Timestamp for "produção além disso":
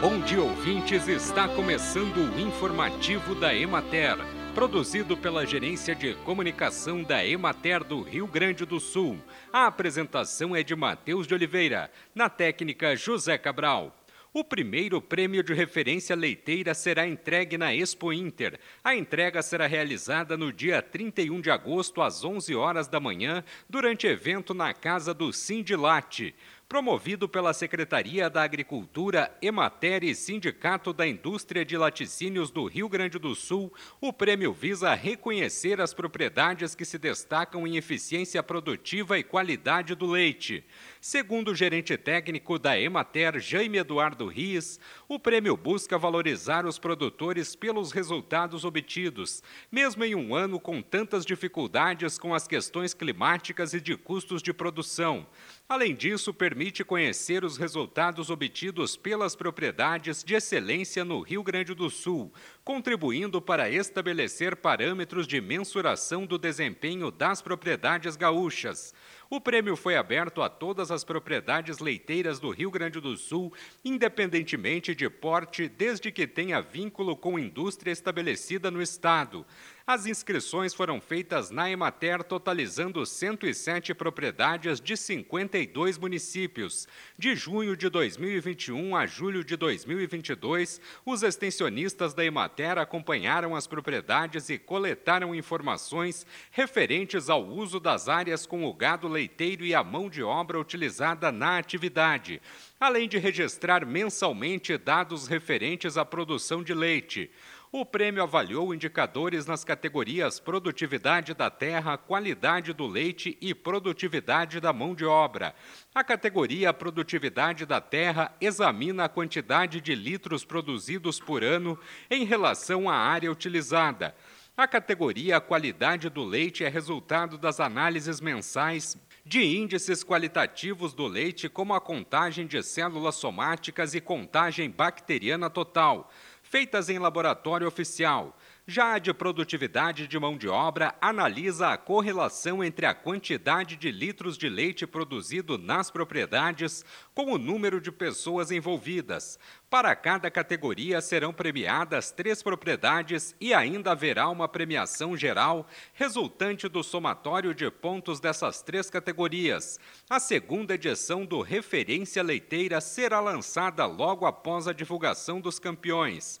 54.52-56.34